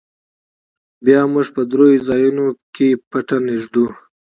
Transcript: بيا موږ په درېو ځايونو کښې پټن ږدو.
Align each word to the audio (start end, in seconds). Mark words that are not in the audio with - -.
بيا 1.05 1.19
موږ 1.33 1.47
په 1.55 1.61
درېو 1.71 2.03
ځايونو 2.07 2.45
کښې 2.75 2.89
پټن 3.09 3.43
ږدو. 3.61 3.85